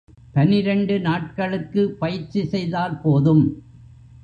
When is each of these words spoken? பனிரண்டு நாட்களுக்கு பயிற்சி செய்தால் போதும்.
பனிரண்டு 0.33 0.99
நாட்களுக்கு 0.99 1.91
பயிற்சி 1.91 2.45
செய்தால் 2.45 3.01
போதும். 3.01 3.43